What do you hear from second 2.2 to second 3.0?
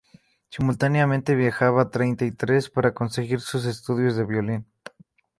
y Tres para